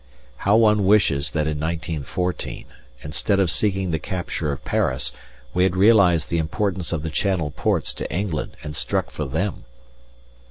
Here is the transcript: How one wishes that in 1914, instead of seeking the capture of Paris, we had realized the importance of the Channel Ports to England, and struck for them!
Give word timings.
How 0.37 0.55
one 0.55 0.87
wishes 0.87 1.29
that 1.29 1.45
in 1.45 1.59
1914, 1.59 2.65
instead 3.03 3.39
of 3.39 3.51
seeking 3.51 3.91
the 3.91 3.99
capture 3.99 4.51
of 4.51 4.65
Paris, 4.65 5.13
we 5.53 5.61
had 5.61 5.75
realized 5.75 6.31
the 6.31 6.39
importance 6.39 6.91
of 6.91 7.03
the 7.03 7.11
Channel 7.11 7.51
Ports 7.51 7.93
to 7.93 8.11
England, 8.11 8.57
and 8.63 8.75
struck 8.75 9.11
for 9.11 9.25
them! 9.25 9.63